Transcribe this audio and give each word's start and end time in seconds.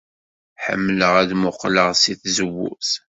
Ḥemmleɣ 0.63 1.13
ad 1.21 1.29
mmuqqleɣ 1.35 1.89
seg 2.01 2.17
tzewwut. 2.23 2.91